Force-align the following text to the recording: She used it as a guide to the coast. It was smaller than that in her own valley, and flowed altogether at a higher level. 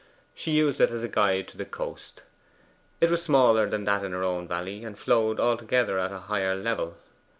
She 0.33 0.49
used 0.53 0.81
it 0.81 0.89
as 0.89 1.03
a 1.03 1.07
guide 1.07 1.47
to 1.49 1.57
the 1.57 1.63
coast. 1.65 2.23
It 2.99 3.11
was 3.11 3.21
smaller 3.21 3.69
than 3.69 3.85
that 3.85 4.03
in 4.03 4.13
her 4.13 4.23
own 4.23 4.47
valley, 4.47 4.83
and 4.83 4.97
flowed 4.97 5.39
altogether 5.39 5.99
at 5.99 6.11
a 6.11 6.21
higher 6.21 6.55
level. 6.55 6.97